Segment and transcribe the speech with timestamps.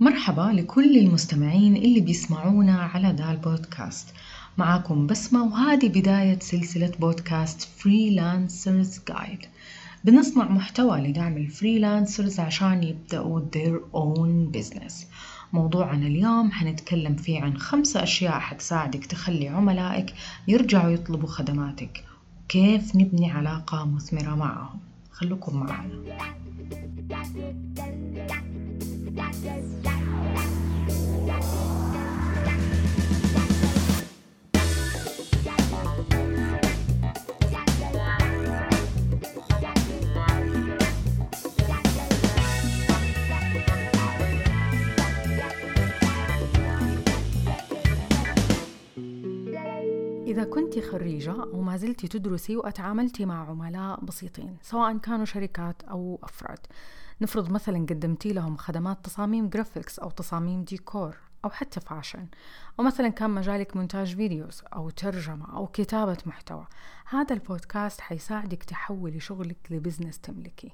[0.00, 4.14] مرحبا لكل المستمعين اللي بيسمعونا على ذا البودكاست
[4.58, 9.38] معاكم بسمة وهذه بداية سلسلة بودكاست Freelancers Guide
[10.04, 14.94] بنصنع محتوى لدعم ال freelancers عشان يبدأوا their own business.
[15.52, 20.14] موضوعنا اليوم حنتكلم فيه عن خمسة أشياء حتساعدك تخلي عملائك
[20.48, 22.04] يرجعوا يطلبوا خدماتك.
[22.48, 24.78] كيف نبني علاقة مثمرة معهم؟
[25.10, 25.90] خلوكم معنا.
[50.38, 56.18] إذا كنت خريجة أو ما زلت تدرسي وأتعاملتي مع عملاء بسيطين سواء كانوا شركات أو
[56.22, 56.58] أفراد.
[57.20, 62.26] نفرض مثلا قدمتي لهم خدمات تصاميم graphics أو تصاميم ديكور أو حتى fashion.
[62.80, 66.66] أو مثلا كان مجالك مونتاج videos أو ترجمة أو كتابة محتوى.
[67.10, 70.72] هذا البودكاست حيساعدك تحولي شغلك ل business تملكي.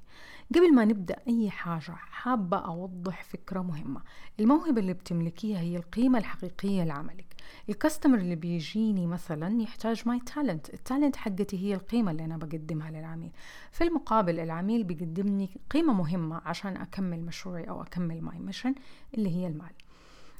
[0.55, 4.01] قبل ما نبدأ أي حاجة حابة أوضح فكرة مهمة.
[4.39, 7.35] الموهبة اللي بتملكيها هي القيمة الحقيقية لعملك.
[7.69, 12.37] ال customer اللي بيجيني مثلا يحتاج my talent ال talent حقتي هي القيمة اللي أنا
[12.37, 13.31] بقدمها للعميل.
[13.71, 18.75] في المقابل العميل بيقدمني قيمة مهمة عشان أكمل مشروعي أو أكمل my mission
[19.13, 19.71] اللي هي المال.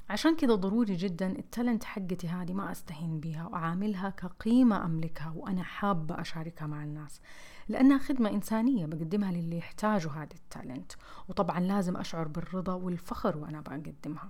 [0.09, 5.63] عشان كده ضروري جدا ال talent حقتي هذه ما أستهين بيها وأعاملها كقيمة أملكها وأنا
[5.63, 7.21] حابة أشاركها مع الناس.
[7.69, 10.91] لأنها خدمة إنسانية بقدمها للي يحتاجوا هذا ال talent
[11.29, 14.29] وطبعا لازم أشعر بالرضا والفخر وأنا بقدمها.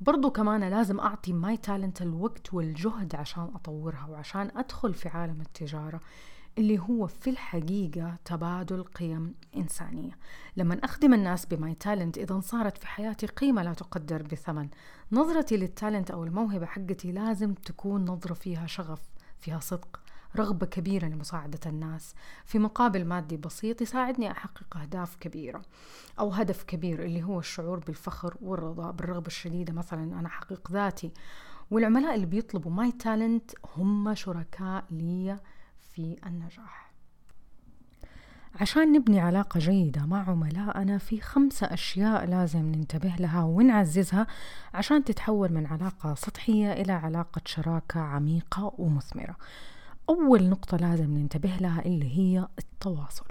[0.00, 6.00] برضو كمان لازم أعطي my talent الوقت والجهد عشان أطورها وعشان أدخل في عالم التجارة.
[6.58, 10.18] اللي هو في الحقيقة تبادل قيم إنسانية.
[10.56, 14.68] لما أخدم الناس ب my talent إذا صارت في حياتي قيمة لا تقدر بثمن.
[15.12, 19.00] نظرتي لل talent أو الموهبة حقتي لازم تكون نظرة فيها شغف
[19.38, 20.00] فيها صدق
[20.36, 22.14] رغبة كبيرة لمساعدة الناس.
[22.44, 25.62] في مقابل مادي بسيط يساعدني أحقق أهداف كبيرة
[26.18, 31.10] أو هدف كبير اللي هو الشعور بالفخر والرضا بالرغبة الشديدة مثلا أنا أحقق ذاتي.
[31.70, 35.38] والعملاء اللي بيطلبوا ماي تالنت هم شركاء لي
[35.96, 36.92] في النجاح.
[38.54, 44.26] عشان نبني علاقة جيدة مع عملائنا في خمسة أشياء لازم ننتبه لها ونعززها
[44.74, 49.36] عشان تتحول من علاقة سطحية إلى علاقة شراكة عميقة ومثمرة.
[50.08, 53.26] أول نقطة لازم ننتبه لها اللي هي التواصل.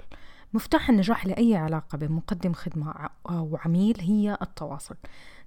[0.54, 4.96] مفتاح النجاح لأي علاقة بين مقدم خدمة وعميل هي التواصل.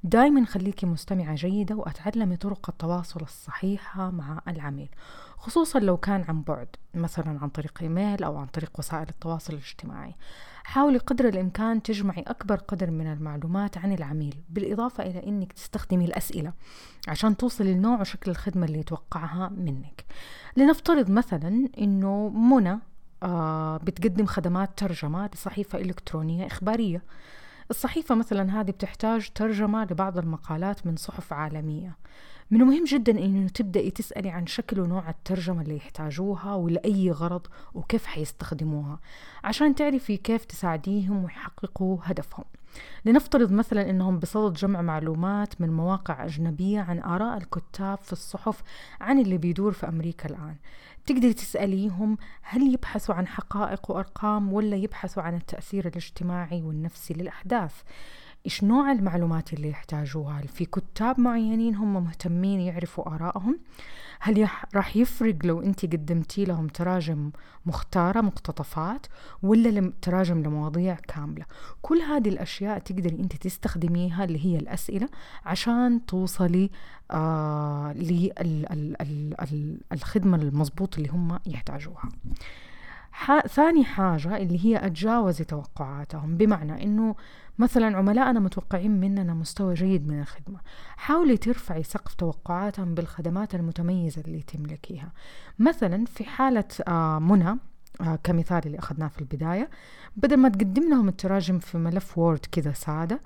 [0.04, 4.90] دايما خليكي مستمعة جيدة وأتعلمي طرق التواصل الصحيحة مع العميل
[5.38, 10.16] خصوصا لو كان عن بعد مثلا عن طريق إيميل أو عن طريق وسائل التواصل الاجتماعي.
[10.64, 16.54] حاولي قدر الإمكان تجمعي أكبر قدر من المعلومات عن العميل بالإضافة إلى أنك تستخدمي الأسئلة
[17.08, 20.06] عشان توصلي لنوع وشكل الخدمة اللي يتوقعها منك.
[20.58, 22.80] لنفترض مثلا أنه منى
[23.24, 27.04] آه بتقدم خدمات ترجمة لصحيفة إلكترونية إخبارية.
[27.72, 31.98] الصحيفة مثلا هذه بتحتاج ترجمة لبعض المقالات من صحف عالمية.
[32.52, 38.06] من المهم جدا إنه تبدأي تسألي عن شكل ونوع الترجمة اللي يحتاجوها ولأي غرض وكيف
[38.06, 39.00] حيستخدموها
[39.44, 42.46] عشان تعرفي كيف تساعديهم ويحققوا هدفهم.
[43.06, 48.64] لنفترض مثلا إنهم بصدد جمع معلومات من مواقع أجنبية عن آراء الكتاب في الصحف
[49.02, 50.56] عن اللي بيدور في أمريكا الآن.
[51.06, 57.82] تقدري تسأليهم هل يبحثوا عن حقائق وأرقام ولا يبحثوا عن التأثير الاجتماعي والنفسي للأحداث.
[58.46, 63.60] إيش نوع المعلومات اللي يحتاجوها؟ هل في كتاب معينين هم مهتمين يعرفوا آرائهم؟
[64.20, 67.32] هل راح يفرق لو أنت قدمتي لهم تراجم
[67.66, 69.06] مختارة مقتطفات
[69.44, 71.46] ولا تراجم لمواضيع كاملة؟
[71.82, 75.10] كل هذه الأشياء تقدري أنت تستخدميها اللي هي الأسئلة
[75.46, 76.70] عشان توصلي
[77.12, 77.94] آه
[79.92, 82.10] للخدمة المضبوط اللي هم يحتاجوها.
[83.48, 87.16] ثاني حاجة اللي هي أتجاوزي توقعاتهم بمعنى أنه
[87.60, 90.60] مثلا عملائنا متوقعين مننا مستوى جيد من الخدمة.
[90.98, 95.12] حاولي ترفعي سقف توقعاتهم بالخدمات المتميزة اللي تملكيها.
[95.60, 97.58] مثلا في حالة آه منى
[98.02, 99.70] آه كمثال اللي أخذناه في البداية
[100.18, 103.22] بدل ما تقدم لهم التراجم في ملف وورد كذا سادة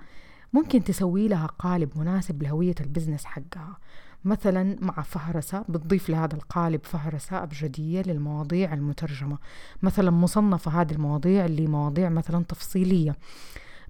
[0.52, 3.78] ممكن تسوي لها قالب مناسب لهوية ال business حقها.
[4.24, 9.38] مثلا مع فهرسة بتضيف لهذا القالب فهرسة أبجدية للمواضيع المترجمة.
[9.82, 13.16] مثلا مصنفة هذه المواضيع لمواضيع مثلا تفصيلية.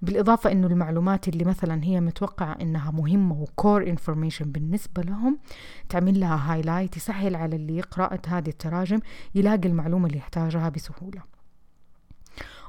[0.01, 5.39] بالإضافة إنه المعلومات اللي مثلا هي متوقعة إنها مهمة و core information بالنسبة لهم
[5.89, 8.99] تعمل لها highlight يسهل على اللي يقرأ هذه التراجم
[9.35, 11.34] يلاقي المعلومة اللي يحتاجها بسهولة.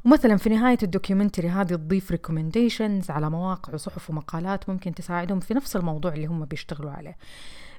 [0.06, 5.54] ومثلا في نهاية ال documentary هذه تضيف recommendations على مواقع وصحف ومقالات ممكن تساعدهم في
[5.54, 7.16] نفس الموضوع اللي هم بيشتغلوا عليه.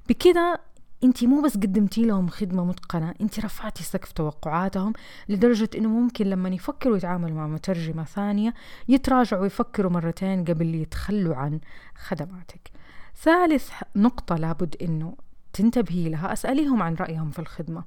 [0.09, 0.57] بكذا
[1.03, 4.93] انت مو بس قدمتي لهم خدمة متقنة انت رفعتي سقف توقعاتهم
[5.29, 8.53] لدرجة إنه ممكن لما يفكروا يتعاملوا مع مترجمة ثانية
[8.87, 11.59] يتراجعوا ويفكروا مرتين قبل يتخلوا عن
[11.95, 12.71] خدماتك.
[13.15, 15.15] ثالث نقطة لابد إنه
[15.53, 17.83] تنتبهي لها أسأليهم عن رأيهم في الخدمة.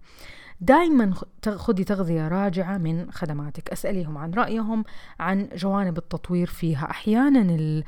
[0.61, 1.15] دائما
[1.57, 3.71] خذي تغذية راجعة من خدماتك.
[3.71, 4.85] أسأليهم عن رأيهم
[5.21, 6.91] عن جوانب التطوير فيها.
[6.91, 7.83] أحيانا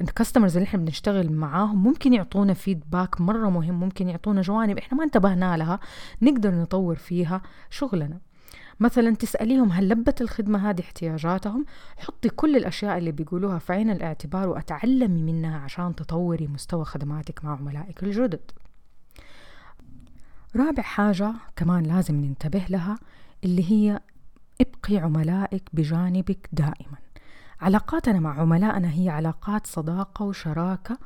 [0.00, 3.80] الكاستمرز اللي إحنا بنشتغل معاهم ممكن يعطونا فيدباك مرة مهم.
[3.80, 5.80] ممكن يعطونا جوانب إحنا ما انتبهنا لها
[6.22, 8.18] نقدر نطور فيها شغلنا.
[8.80, 11.64] مثلا تسأليهم هل لبت الخدمة هذه احتياجاتهم؟
[11.98, 17.56] حطي كل الأشياء اللي بيقولوها في عين الاعتبار وأتعلمي منها عشان تطوري مستوى خدماتك مع
[17.56, 18.50] عملائك الجدد.
[20.56, 22.98] رابع حاجة كمان لازم ننتبه لها
[23.44, 24.00] اللي هي
[24.60, 26.98] ابقي عملائك بجانبك دائما.
[27.60, 30.98] علاقاتنا مع عملائنا هي علاقات صداقة وشراكة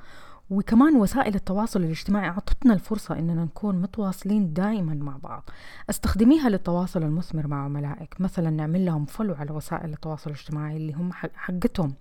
[0.50, 5.50] وكمان وسائل التواصل الاجتماعي أعطتنا الفرصة إننا نكون متواصلين دائما مع بعض.
[5.91, 8.21] استخدميها للتواصل المثمر مع عملائك.
[8.21, 11.95] مثلا نعمل لهم فولو على وسائل التواصل الاجتماعي اللي هم حقتهم.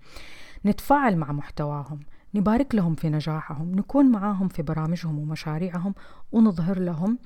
[0.66, 2.00] نتفاعل مع محتواهم.
[2.34, 5.94] نبارك لهم في نجاحهم نكون معاهم في برامجهم ومشاريعهم
[6.32, 7.18] ونظهر لهم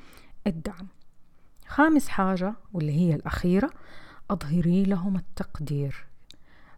[0.46, 0.86] الدعم.
[1.66, 3.70] خامس حاجة واللي هي الأخيرة
[4.30, 6.06] أظهري لهم التقدير.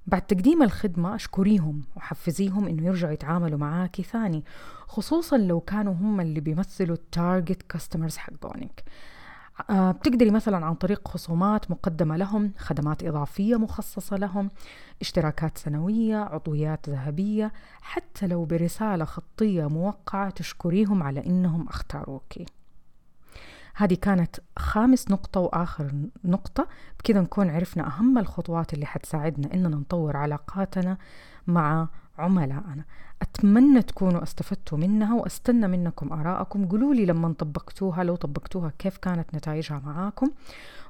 [0.06, 4.44] بعد تقديم الخدمة أشكريهم وحفزيهم إنه يرجعوا يتعاملوا معاكي ثاني
[4.86, 8.84] خصوصا لو كانوا هم اللي بيمثلوا التارجت كاستمرز حقونك.
[9.70, 14.50] بتقدري مثلا عن طريق خصومات مقدمة لهم خدمات إضافية مخصصة لهم
[15.00, 17.52] اشتراكات سنوية عضويات ذهبية
[17.82, 22.46] حتى لو برسالة خطية موقعة تشكريهم على إنهم اختاروكي
[23.76, 25.92] هذه كانت خامس نقطة وآخر
[26.24, 26.68] نقطة.
[26.98, 30.98] بكذا نكون عرفنا أهم الخطوات اللي حتساعدنا إننا نطور علاقاتنا
[31.46, 32.84] مع عملائنا
[33.22, 36.66] أتمنى تكونوا استفدتوا منها وأستنى منكم آراءكم.
[36.66, 40.30] قولوا لي لما طبقتوها لو طبقتوها كيف كانت نتائجها معاكم.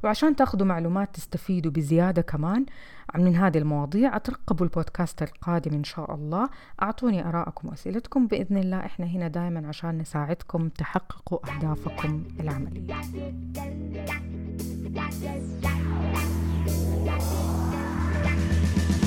[0.05, 2.67] وعشان تاخذوا معلومات تستفيدوا بزيادة كمان
[3.15, 6.49] من هذه المواضيع أترقبوا البودكاست القادم إن شاء الله.
[6.83, 8.27] أعطوني آراءكم وأسئلتكم.
[8.27, 12.95] بإذن الله إحنا هنا دائما عشان نساعدكم تحققوا أهدافكم العملية.